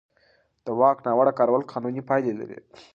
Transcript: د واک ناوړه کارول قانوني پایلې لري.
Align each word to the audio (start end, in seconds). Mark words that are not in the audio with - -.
د 0.65 0.67
واک 0.79 0.97
ناوړه 1.07 1.33
کارول 1.39 1.61
قانوني 1.71 2.01
پایلې 2.09 2.33
لري. 2.39 2.57